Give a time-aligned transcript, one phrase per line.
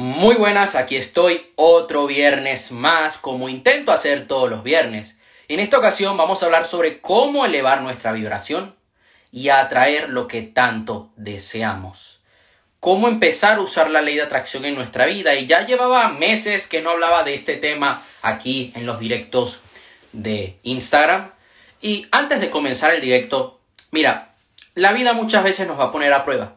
[0.00, 5.18] Muy buenas, aquí estoy otro viernes más, como intento hacer todos los viernes.
[5.46, 8.74] En esta ocasión vamos a hablar sobre cómo elevar nuestra vibración
[9.30, 12.22] y atraer lo que tanto deseamos.
[12.80, 15.34] Cómo empezar a usar la ley de atracción en nuestra vida.
[15.34, 19.60] Y ya llevaba meses que no hablaba de este tema aquí en los directos
[20.14, 21.32] de Instagram.
[21.82, 23.60] Y antes de comenzar el directo,
[23.90, 24.34] mira,
[24.74, 26.56] la vida muchas veces nos va a poner a prueba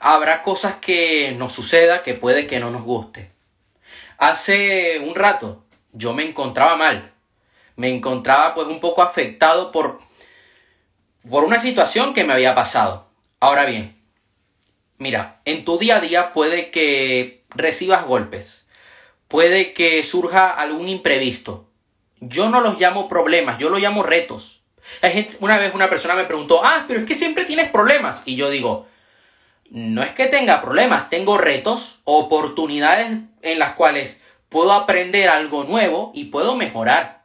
[0.00, 3.30] habrá cosas que nos suceda que puede que no nos guste.
[4.18, 7.12] Hace un rato yo me encontraba mal.
[7.76, 10.00] Me encontraba pues un poco afectado por
[11.28, 13.08] por una situación que me había pasado.
[13.40, 13.96] Ahora bien,
[14.96, 18.66] mira, en tu día a día puede que recibas golpes.
[19.28, 21.68] Puede que surja algún imprevisto.
[22.20, 24.62] Yo no los llamo problemas, yo los llamo retos.
[25.40, 28.22] una vez una persona me preguntó, ah, pero es que siempre tienes problemas.
[28.24, 28.88] Y yo digo,
[29.70, 36.10] no es que tenga problemas, tengo retos, oportunidades en las cuales puedo aprender algo nuevo
[36.14, 37.22] y puedo mejorar.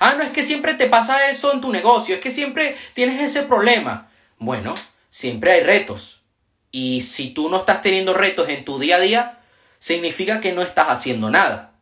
[0.00, 3.22] Ah, no es que siempre te pasa eso en tu negocio, es que siempre tienes
[3.22, 4.10] ese problema.
[4.38, 4.74] Bueno,
[5.10, 6.22] siempre hay retos.
[6.70, 9.38] Y si tú no estás teniendo retos en tu día a día,
[9.78, 11.74] significa que no estás haciendo nada.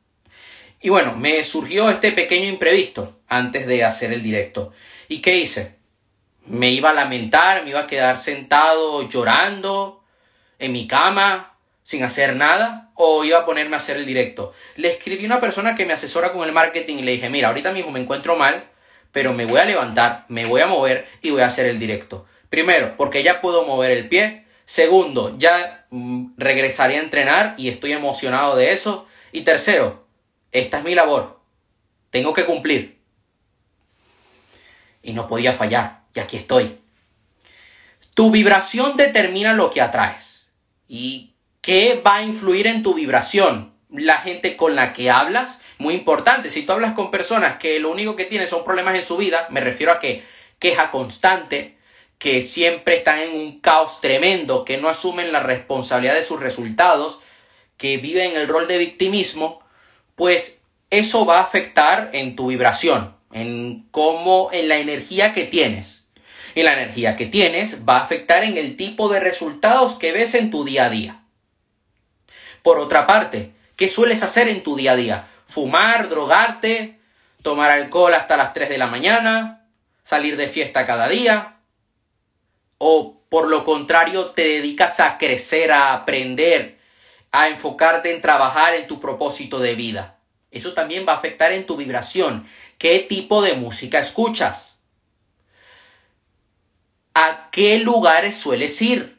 [0.82, 4.72] Y bueno, me surgió este pequeño imprevisto antes de hacer el directo.
[5.06, 5.79] ¿Y qué hice?
[6.46, 10.02] Me iba a lamentar, me iba a quedar sentado llorando
[10.58, 14.52] en mi cama sin hacer nada o iba a ponerme a hacer el directo.
[14.76, 17.48] Le escribí a una persona que me asesora con el marketing y le dije, mira,
[17.48, 18.64] ahorita mismo me encuentro mal,
[19.12, 22.26] pero me voy a levantar, me voy a mover y voy a hacer el directo.
[22.48, 24.44] Primero, porque ya puedo mover el pie.
[24.66, 29.06] Segundo, ya mm, regresaré a entrenar y estoy emocionado de eso.
[29.32, 30.04] Y tercero,
[30.52, 31.40] esta es mi labor.
[32.10, 32.98] Tengo que cumplir.
[35.02, 36.78] Y no podía fallar y aquí estoy.
[38.14, 40.48] Tu vibración determina lo que atraes.
[40.88, 43.72] ¿Y qué va a influir en tu vibración?
[43.90, 46.50] La gente con la que hablas, muy importante.
[46.50, 49.46] Si tú hablas con personas que lo único que tienen son problemas en su vida,
[49.50, 50.24] me refiero a que
[50.58, 51.76] queja constante,
[52.18, 57.22] que siempre están en un caos tremendo, que no asumen la responsabilidad de sus resultados,
[57.78, 59.64] que viven el rol de victimismo,
[60.16, 65.99] pues eso va a afectar en tu vibración, en cómo, en la energía que tienes
[66.54, 70.34] y la energía que tienes va a afectar en el tipo de resultados que ves
[70.34, 71.20] en tu día a día.
[72.62, 75.28] Por otra parte, ¿qué sueles hacer en tu día a día?
[75.44, 76.98] Fumar, drogarte,
[77.42, 79.66] tomar alcohol hasta las 3 de la mañana,
[80.04, 81.56] salir de fiesta cada día.
[82.78, 86.78] O por lo contrario, te dedicas a crecer, a aprender,
[87.30, 90.18] a enfocarte en trabajar en tu propósito de vida.
[90.50, 92.48] Eso también va a afectar en tu vibración.
[92.76, 94.69] ¿Qué tipo de música escuchas?
[97.14, 99.18] A qué lugares sueles ir.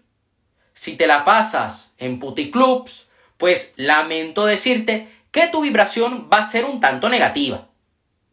[0.74, 6.66] Si te la pasas en puticlubs, pues lamento decirte que tu vibración va a ser
[6.66, 7.70] un tanto negativa,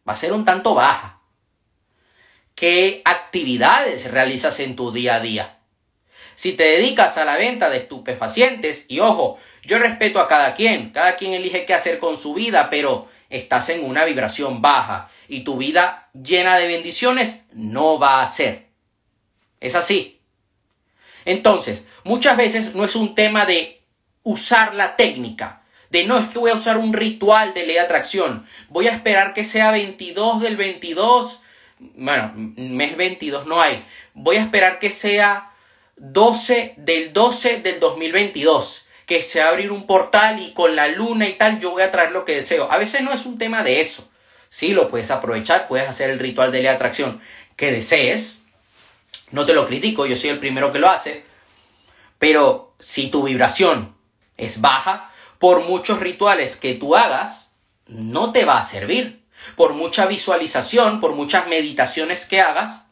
[0.07, 1.19] va a ser un tanto baja.
[2.55, 5.59] ¿Qué actividades realizas en tu día a día?
[6.35, 10.91] Si te dedicas a la venta de estupefacientes, y ojo, yo respeto a cada quien,
[10.91, 15.41] cada quien elige qué hacer con su vida, pero estás en una vibración baja y
[15.41, 18.68] tu vida llena de bendiciones no va a ser.
[19.59, 20.19] Es así.
[21.25, 23.81] Entonces, muchas veces no es un tema de
[24.23, 27.81] usar la técnica, de no es que voy a usar un ritual de ley de
[27.81, 31.41] atracción, voy a esperar que sea 22 del 22,
[31.79, 35.51] bueno, mes 22 no hay, voy a esperar que sea
[35.97, 41.33] 12 del 12 del 2022, que se abrir un portal y con la luna y
[41.33, 42.71] tal yo voy a traer lo que deseo.
[42.71, 44.09] A veces no es un tema de eso.
[44.49, 47.21] Sí, lo puedes aprovechar, puedes hacer el ritual de ley de atracción
[47.55, 48.38] que desees,
[49.31, 51.25] no te lo critico, yo soy el primero que lo hace.
[52.17, 53.95] Pero si tu vibración
[54.37, 57.51] es baja, por muchos rituales que tú hagas,
[57.87, 59.23] no te va a servir.
[59.55, 62.89] Por mucha visualización, por muchas meditaciones que hagas,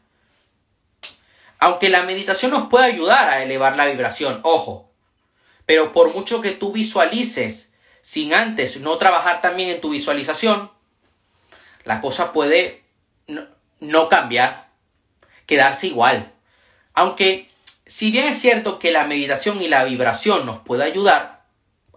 [1.60, 4.92] aunque la meditación nos puede ayudar a elevar la vibración, ojo,
[5.66, 10.72] pero por mucho que tú visualices sin antes no trabajar también en tu visualización,
[11.84, 12.86] la cosa puede
[13.28, 13.46] no,
[13.80, 14.67] no cambiar
[15.48, 16.32] quedarse igual.
[16.94, 17.50] Aunque,
[17.88, 21.46] si bien es cierto que la meditación y la vibración nos puede ayudar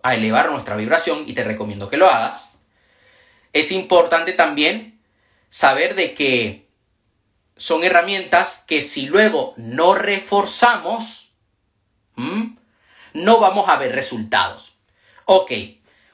[0.02, 2.56] a elevar nuestra vibración, y te recomiendo que lo hagas,
[3.52, 4.98] es importante también
[5.50, 6.68] saber de que
[7.56, 11.32] son herramientas que si luego no reforzamos,
[12.16, 14.76] no vamos a ver resultados.
[15.24, 15.52] Ok,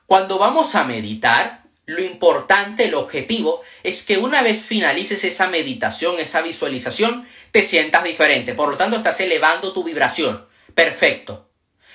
[0.06, 6.18] cuando vamos a meditar, lo importante, el objetivo, es que una vez finalices esa meditación,
[6.18, 8.54] esa visualización, te sientas diferente.
[8.54, 10.44] Por lo tanto, estás elevando tu vibración.
[10.74, 11.48] Perfecto.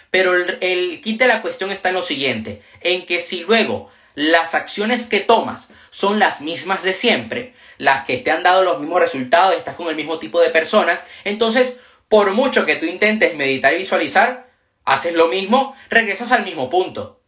[0.10, 3.92] Pero el, el kit de la cuestión está en lo siguiente, en que si luego
[4.16, 8.80] las acciones que tomas son las mismas de siempre, las que te han dado los
[8.80, 13.36] mismos resultados, estás con el mismo tipo de personas, entonces, por mucho que tú intentes
[13.36, 14.50] meditar y visualizar,
[14.86, 17.22] haces lo mismo, regresas al mismo punto.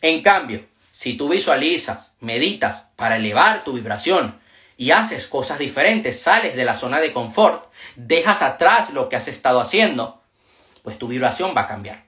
[0.00, 0.64] En cambio,
[1.00, 4.38] si tú visualizas, meditas para elevar tu vibración
[4.76, 9.26] y haces cosas diferentes, sales de la zona de confort, dejas atrás lo que has
[9.26, 10.22] estado haciendo,
[10.82, 12.04] pues tu vibración va a cambiar.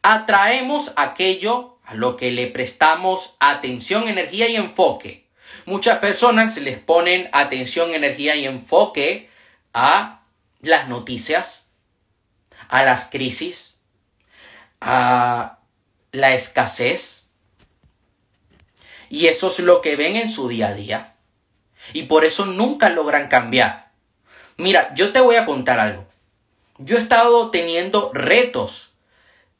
[0.00, 5.28] Atraemos aquello a lo que le prestamos atención, energía y enfoque.
[5.66, 9.28] Muchas personas les ponen atención, energía y enfoque
[9.74, 10.22] a
[10.62, 11.66] las noticias,
[12.70, 13.76] a las crisis,
[14.80, 15.58] a
[16.12, 17.23] la escasez.
[19.14, 21.14] Y eso es lo que ven en su día a día.
[21.92, 23.92] Y por eso nunca logran cambiar.
[24.56, 26.04] Mira, yo te voy a contar algo.
[26.78, 28.90] Yo he estado teniendo retos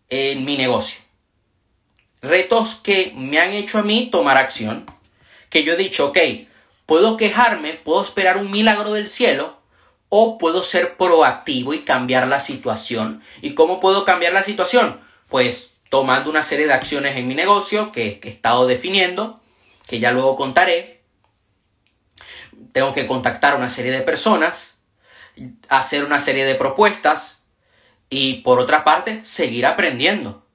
[0.08, 1.00] en mi negocio.
[2.20, 4.86] Retos que me han hecho a mí tomar acción.
[5.50, 6.18] Que yo he dicho, ok,
[6.84, 9.56] puedo quejarme, puedo esperar un milagro del cielo,
[10.08, 13.22] o puedo ser proactivo y cambiar la situación.
[13.40, 15.00] ¿Y cómo puedo cambiar la situación?
[15.28, 19.40] Pues tomando una serie de acciones en mi negocio que, he estado definiendo,
[19.86, 21.02] que ya luego contaré.
[22.72, 24.78] Tengo que contactar a una serie de personas,
[25.68, 27.42] hacer una serie de propuestas
[28.10, 30.46] y por otra parte seguir aprendiendo.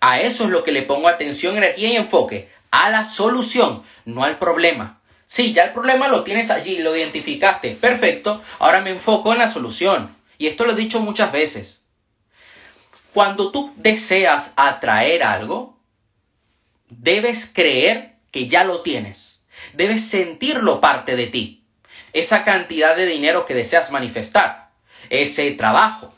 [0.00, 4.24] A eso es lo que le pongo atención, energía y enfoque, a la solución, no
[4.24, 5.00] al problema.
[5.26, 7.76] Sí, ya el problema lo tienes allí, lo identificaste.
[7.76, 8.42] Perfecto.
[8.58, 10.16] Ahora me enfoco en la solución.
[10.38, 11.84] Y esto lo he dicho muchas veces.
[13.12, 15.78] Cuando tú deseas atraer algo,
[16.90, 19.42] debes creer que ya lo tienes.
[19.72, 21.64] Debes sentirlo parte de ti.
[22.12, 24.70] Esa cantidad de dinero que deseas manifestar.
[25.08, 26.14] Ese trabajo.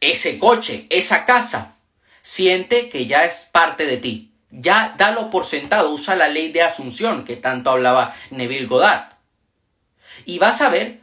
[0.00, 0.86] Ese coche.
[0.90, 1.76] Esa casa.
[2.22, 6.62] Siente que ya es parte de ti ya dalo por sentado, usa la ley de
[6.62, 9.12] asunción que tanto hablaba Neville Goddard.
[10.24, 11.00] Y vas a ver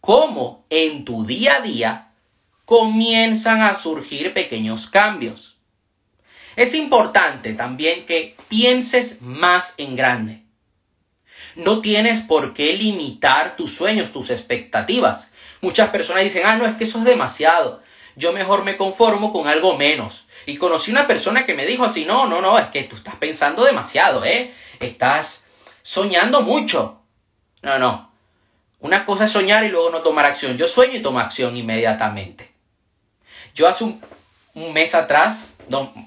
[0.00, 2.12] cómo en tu día a día
[2.64, 5.55] comienzan a surgir pequeños cambios.
[6.56, 10.42] Es importante también que pienses más en grande.
[11.54, 15.30] No tienes por qué limitar tus sueños, tus expectativas.
[15.60, 17.82] Muchas personas dicen, ah, no, es que eso es demasiado.
[18.14, 20.26] Yo mejor me conformo con algo menos.
[20.46, 23.16] Y conocí una persona que me dijo así, no, no, no, es que tú estás
[23.16, 24.54] pensando demasiado, ¿eh?
[24.80, 25.44] Estás
[25.82, 27.02] soñando mucho.
[27.62, 28.12] No, no.
[28.80, 30.56] Una cosa es soñar y luego no tomar acción.
[30.56, 32.52] Yo sueño y tomo acción inmediatamente.
[33.54, 34.00] Yo hace un,
[34.72, 35.54] mes atrás,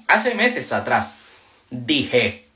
[0.06, 1.14] hace meses atrás,
[1.70, 2.46] dije,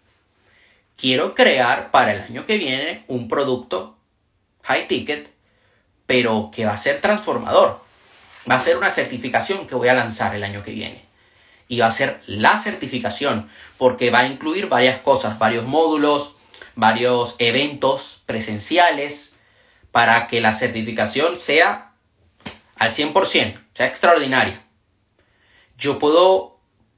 [0.96, 3.96] quiero crear para el año que viene un producto
[4.62, 5.30] high ticket,
[6.06, 7.82] pero que va a ser transformador.
[8.50, 11.04] Va a ser una certificación que voy a lanzar el año que viene
[11.68, 13.48] y va a ser la certificación
[13.78, 16.36] porque va a incluir varias cosas, varios módulos,
[16.74, 19.34] varios eventos presenciales
[19.92, 21.92] para que la certificación sea
[22.76, 24.60] al 100%, sea extraordinaria.
[25.78, 26.53] Yo puedo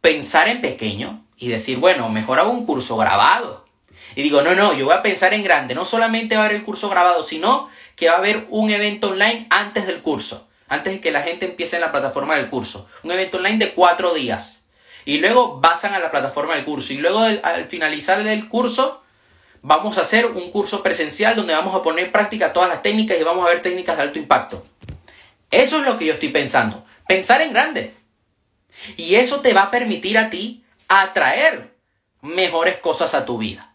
[0.06, 3.66] pensar en pequeño y decir, bueno, mejor hago un curso grabado.
[4.14, 5.74] Y digo, no, no, yo voy a pensar en grande.
[5.74, 9.08] No solamente va a haber el curso grabado, sino que va a haber un evento
[9.08, 12.88] online antes del curso, antes de que la gente empiece en la plataforma del curso.
[13.02, 14.64] Un evento online de cuatro días
[15.04, 16.92] y luego basan a la plataforma del curso.
[16.92, 19.02] Y luego al finalizar el curso,
[19.60, 23.18] vamos a hacer un curso presencial donde vamos a poner en práctica todas las técnicas
[23.20, 24.64] y vamos a ver técnicas de alto impacto.
[25.50, 26.84] Eso es lo que yo estoy pensando.
[27.08, 28.05] Pensar en grande.
[28.96, 31.74] Y eso te va a permitir a ti atraer
[32.22, 33.72] mejores cosas a tu vida.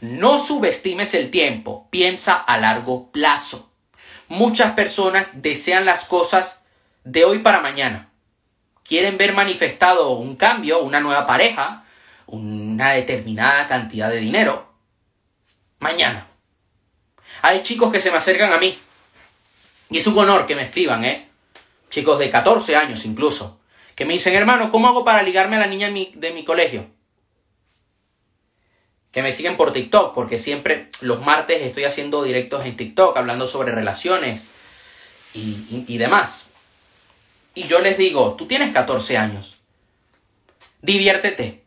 [0.00, 3.70] No subestimes el tiempo, piensa a largo plazo.
[4.28, 6.64] Muchas personas desean las cosas
[7.04, 8.10] de hoy para mañana
[8.86, 11.84] quieren ver manifestado un cambio, una nueva pareja,
[12.26, 14.72] una determinada cantidad de dinero,
[15.78, 16.28] mañana.
[17.42, 18.78] Hay chicos que se me acercan a mí.
[19.90, 21.28] Y es un honor que me escriban, ¿eh?
[21.90, 23.60] Chicos de 14 años incluso.
[23.96, 26.86] Que me dicen, hermano, ¿cómo hago para ligarme a la niña de mi colegio?
[29.10, 33.48] Que me siguen por TikTok, porque siempre los martes estoy haciendo directos en TikTok, hablando
[33.48, 34.50] sobre relaciones
[35.34, 36.50] y, y demás
[37.56, 39.56] y yo les digo, tú tienes 14 años,
[40.82, 41.64] diviértete,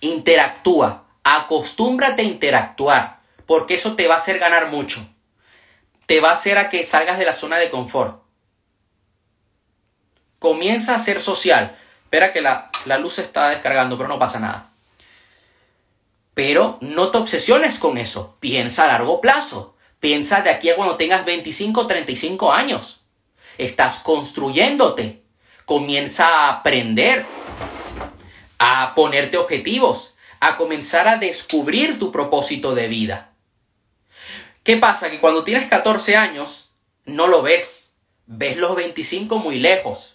[0.00, 5.06] interactúa, acostúmbrate a interactuar, porque eso te va a hacer ganar mucho.
[6.06, 8.21] Te va a hacer a que salgas de la zona de confort.
[10.42, 11.78] Comienza a ser social.
[12.02, 14.72] Espera que la, la luz se está descargando, pero no pasa nada.
[16.34, 18.38] Pero no te obsesiones con eso.
[18.40, 19.76] Piensa a largo plazo.
[20.00, 23.04] Piensa de aquí a cuando tengas 25 o 35 años.
[23.56, 25.22] estás construyéndote.
[25.64, 27.24] Comienza a aprender,
[28.58, 33.30] a ponerte objetivos, a comenzar a descubrir tu propósito de vida.
[34.64, 35.08] ¿Qué pasa?
[35.08, 36.72] Que cuando tienes 14 años,
[37.04, 37.92] no lo ves.
[38.26, 40.11] Ves los 25 muy lejos.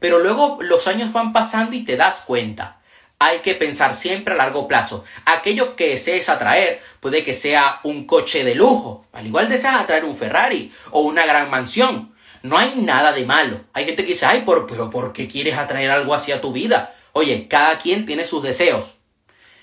[0.00, 2.80] Pero luego los años van pasando y te das cuenta.
[3.18, 5.04] Hay que pensar siempre a largo plazo.
[5.26, 9.06] Aquello que desees atraer puede que sea un coche de lujo.
[9.12, 12.14] Al igual deseas atraer un Ferrari o una gran mansión.
[12.42, 13.60] No hay nada de malo.
[13.74, 16.96] Hay gente que dice, ay, pero ¿por qué quieres atraer algo hacia tu vida?
[17.12, 18.94] Oye, cada quien tiene sus deseos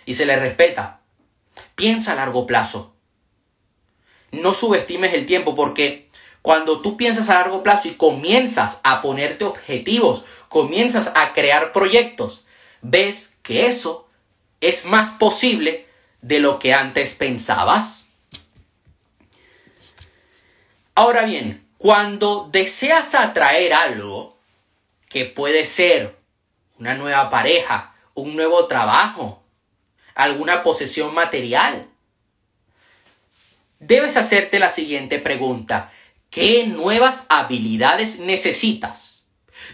[0.05, 1.01] y se le respeta.
[1.75, 2.93] Piensa a largo plazo.
[4.31, 6.06] No subestimes el tiempo porque
[6.47, 12.45] cuando tú piensas a largo plazo y comienzas a ponerte objetivos, comienzas a crear proyectos,
[12.81, 14.07] ves que eso
[14.61, 15.89] es más posible
[16.21, 18.07] de lo que antes pensabas.
[20.95, 24.37] Ahora bien, cuando deseas atraer algo,
[25.09, 26.15] que puede ser
[26.79, 29.43] una nueva pareja, un nuevo trabajo,
[30.15, 31.89] alguna posesión material,
[33.79, 35.91] debes hacerte la siguiente pregunta.
[36.29, 39.23] ¿Qué nuevas habilidades necesitas?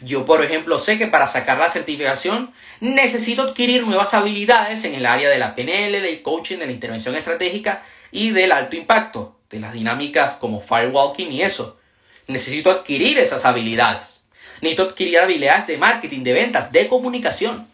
[0.02, 5.06] Yo, por ejemplo, sé que para sacar la certificación necesito adquirir nuevas habilidades en el
[5.06, 9.60] área de la PNL, del coaching, de la intervención estratégica y del alto impacto, de
[9.60, 11.80] las dinámicas como firewalking y eso.
[12.28, 14.24] Necesito adquirir esas habilidades.
[14.62, 17.68] Necesito adquirir habilidades de marketing, de ventas, de comunicación.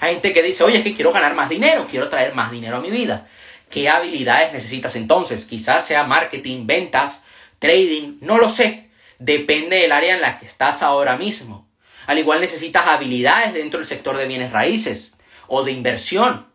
[0.00, 2.76] Hay gente que dice, oye, es que quiero ganar más dinero, quiero traer más dinero
[2.76, 3.28] a mi vida.
[3.70, 5.44] ¿Qué habilidades necesitas entonces?
[5.46, 7.24] Quizás sea marketing, ventas,
[7.58, 8.90] trading, no lo sé.
[9.18, 11.68] Depende del área en la que estás ahora mismo.
[12.06, 15.12] Al igual necesitas habilidades dentro del sector de bienes raíces
[15.46, 16.46] o de inversión.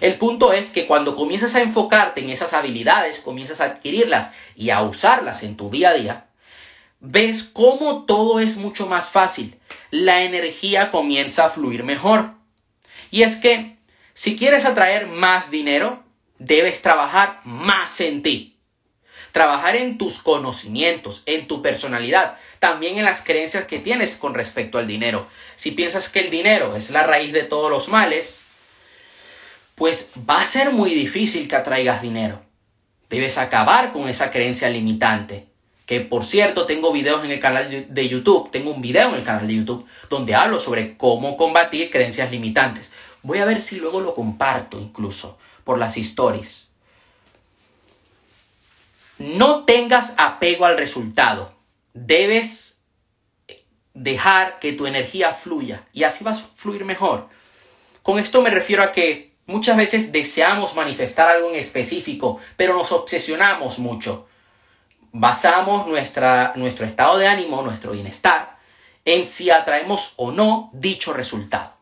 [0.00, 4.70] El punto es que cuando comienzas a enfocarte en esas habilidades, comienzas a adquirirlas y
[4.70, 6.26] a usarlas en tu día a día,
[7.00, 9.58] ves cómo todo es mucho más fácil.
[9.90, 12.32] La energía comienza a fluir mejor.
[13.10, 13.76] Y es que
[14.14, 16.04] si quieres atraer más dinero,
[16.38, 18.58] debes trabajar más en ti.
[19.32, 24.78] Trabajar en tus conocimientos, en tu personalidad, también en las creencias que tienes con respecto
[24.78, 25.26] al dinero.
[25.56, 28.42] Si piensas que el dinero es la raíz de todos los males,
[29.74, 32.42] pues va a ser muy difícil que atraigas dinero.
[33.08, 35.46] Debes acabar con esa creencia limitante.
[35.86, 39.24] Que por cierto, tengo videos en el canal de YouTube, tengo un video en el
[39.24, 42.92] canal de YouTube donde hablo sobre cómo combatir creencias limitantes.
[43.22, 46.69] Voy a ver si luego lo comparto incluso por las stories.
[49.20, 51.52] No tengas apego al resultado.
[51.92, 52.82] Debes
[53.92, 57.28] dejar que tu energía fluya y así vas a fluir mejor.
[58.02, 62.92] Con esto me refiero a que muchas veces deseamos manifestar algo en específico, pero nos
[62.92, 64.26] obsesionamos mucho.
[65.12, 68.56] Basamos nuestra, nuestro estado de ánimo, nuestro bienestar,
[69.04, 71.74] en si atraemos o no dicho resultado.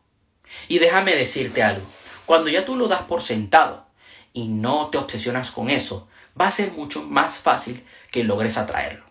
[0.66, 1.86] Y déjame decirte algo,
[2.26, 3.86] cuando ya tú lo das por sentado
[4.32, 6.08] y no te obsesionas con eso,
[6.40, 9.04] va a ser mucho más fácil que logres atraerlo.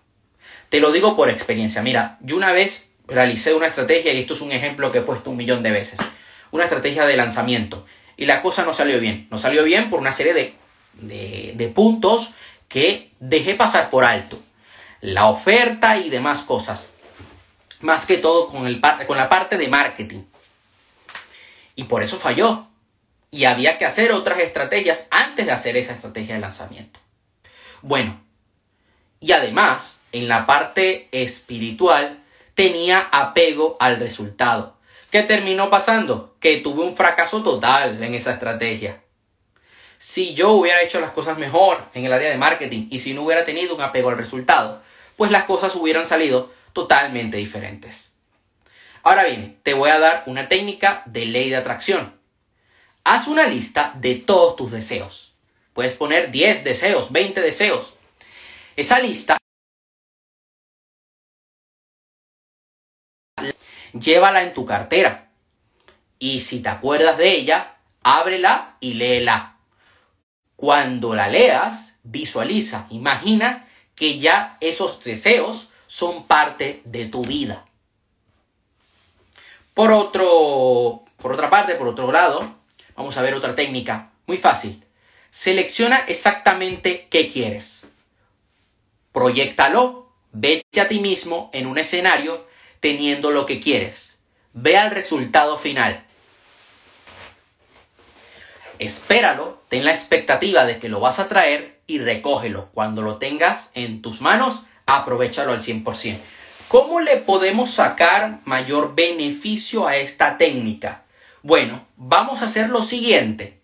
[0.69, 1.81] Te lo digo por experiencia.
[1.81, 5.29] Mira, yo una vez realicé una estrategia, y esto es un ejemplo que he puesto
[5.29, 6.00] un millón de veces,
[6.51, 7.86] una estrategia de lanzamiento.
[8.17, 9.27] Y la cosa no salió bien.
[9.31, 10.55] No salió bien por una serie de,
[11.55, 12.31] de, puntos
[12.67, 14.39] que dejé pasar por alto.
[15.01, 16.91] La oferta y demás cosas.
[17.81, 20.24] Más que todo con, el, con la parte de marketing.
[21.75, 22.67] Y por eso falló.
[23.29, 27.00] Y había que hacer otras estrategias antes de hacer esa estrategia de lanzamiento.
[27.81, 28.19] Bueno,
[29.19, 32.24] y además, en la parte espiritual,
[32.55, 34.77] tenía apego al resultado.
[35.12, 36.36] ¿Qué terminó pasando?
[36.39, 39.01] Que tuve un fracaso total en esa estrategia.
[40.00, 43.24] Si yo hubiera hecho las cosas mejor en el área de marketing y si no
[43.24, 44.81] hubiera tenido un apego al resultado,
[45.15, 48.13] pues las cosas hubieran salido totalmente diferentes.
[49.01, 52.13] Ahora bien, te voy a dar una técnica de ley de atracción.
[53.03, 55.26] Haz una lista de todos tus deseos.
[55.77, 57.93] Puedes poner 10 deseos, 20 deseos.
[58.75, 59.38] Esa lista
[63.93, 65.29] llévala en tu cartera.
[66.17, 69.57] Y si te acuerdas de ella, ábrela y léela.
[70.55, 77.67] Cuando la leas, visualiza, imagina que ya esos deseos son parte de tu vida.
[79.75, 82.55] Por otro, por otra parte, por otro lado,
[82.96, 84.87] vamos a ver otra técnica muy fácil.
[85.31, 87.86] Selecciona exactamente qué quieres.
[89.12, 92.48] Proyectalo, vete a ti mismo en un escenario
[92.79, 94.19] teniendo lo que quieres.
[94.53, 96.03] Ve al resultado final.
[98.79, 102.69] Espéralo, ten la expectativa de que lo vas a traer y recógelo.
[102.74, 106.17] Cuando lo tengas en tus manos, aprovechalo al 100%.
[106.67, 111.03] ¿Cómo le podemos sacar mayor beneficio a esta técnica?
[111.41, 113.56] Bueno, vamos a hacer lo siguiente.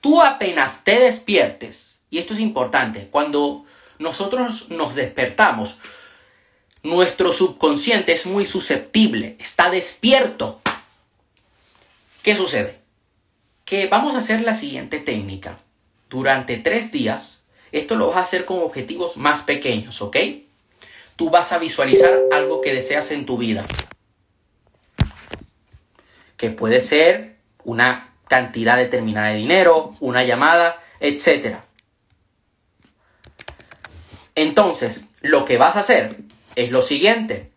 [0.00, 3.64] Tú apenas te despiertes, y esto es importante, cuando
[3.98, 5.78] nosotros nos despertamos,
[6.82, 10.60] nuestro subconsciente es muy susceptible, está despierto.
[12.22, 12.78] ¿Qué sucede?
[13.64, 15.58] Que vamos a hacer la siguiente técnica.
[16.08, 20.16] Durante tres días, esto lo vas a hacer con objetivos más pequeños, ¿ok?
[21.16, 23.66] Tú vas a visualizar algo que deseas en tu vida.
[26.36, 31.58] Que puede ser una cantidad determinada de dinero, una llamada, etc.
[34.34, 36.16] Entonces, lo que vas a hacer
[36.54, 37.52] es lo siguiente.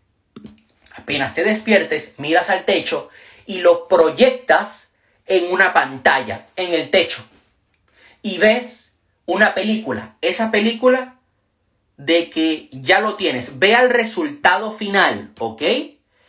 [0.94, 3.10] Apenas te despiertes, miras al techo
[3.46, 4.92] y lo proyectas
[5.26, 7.24] en una pantalla, en el techo.
[8.22, 8.96] Y ves
[9.26, 10.16] una película.
[10.20, 11.16] Esa película
[11.96, 13.58] de que ya lo tienes.
[13.58, 15.62] Ve al resultado final, ¿ok?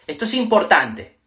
[0.07, 1.17] Esto es importante.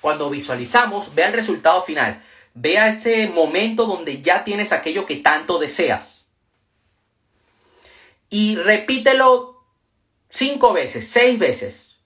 [0.00, 2.22] Cuando visualizamos, ve al resultado final.
[2.58, 6.32] Ve a ese momento donde ya tienes aquello que tanto deseas.
[8.30, 9.62] Y repítelo
[10.30, 11.96] cinco veces, seis veces.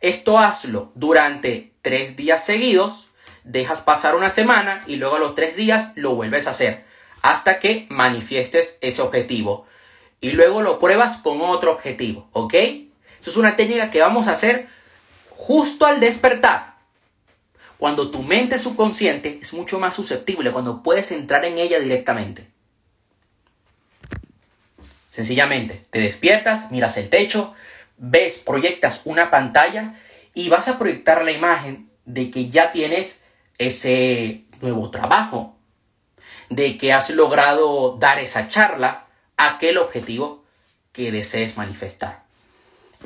[0.00, 3.10] Esto hazlo durante tres días seguidos,
[3.44, 6.84] dejas pasar una semana y luego a los tres días lo vuelves a hacer
[7.22, 9.66] hasta que manifiestes ese objetivo.
[10.20, 12.54] Y luego lo pruebas con otro objetivo, ¿ok?
[12.54, 14.66] Eso es una técnica que vamos a hacer
[15.30, 16.75] justo al despertar.
[17.78, 22.48] Cuando tu mente subconsciente es mucho más susceptible, cuando puedes entrar en ella directamente.
[25.10, 27.54] Sencillamente, te despiertas, miras el techo,
[27.96, 29.94] ves, proyectas una pantalla
[30.34, 33.22] y vas a proyectar la imagen de que ya tienes
[33.58, 35.56] ese nuevo trabajo,
[36.50, 39.06] de que has logrado dar esa charla
[39.36, 40.44] aquel objetivo
[40.92, 42.24] que desees manifestar.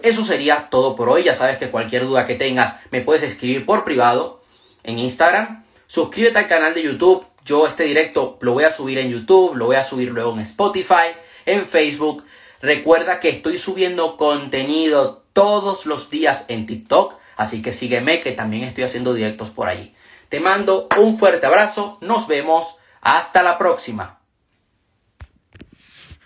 [0.02, 1.24] Eso sería todo por hoy.
[1.24, 4.39] Ya sabes que cualquier duda que tengas me puedes escribir por privado
[4.82, 5.64] en Instagram.
[5.86, 7.26] Suscríbete al canal de YouTube.
[7.44, 10.40] Yo este directo lo voy a subir en YouTube, lo voy a subir luego en
[10.40, 11.14] Spotify
[11.46, 12.24] en Facebook.
[12.60, 18.64] Recuerda que estoy subiendo contenido todos los días en TikTok, así que sígueme que también
[18.64, 19.94] estoy haciendo directos por allí.
[20.28, 24.19] Te mando un fuerte abrazo, nos vemos, hasta la próxima.